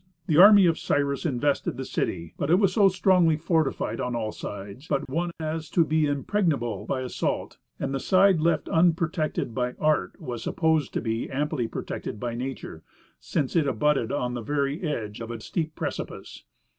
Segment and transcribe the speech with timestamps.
[0.25, 4.31] The army of Cyrus invested the city, but it was so strongly fortified on all
[4.31, 9.73] sides but one as to be impregnable by assault and the side left unprotected by
[9.79, 12.81] art was supposed to be amply protected by nature,
[13.19, 16.45] since it abutted on the very edge of a steep precipice.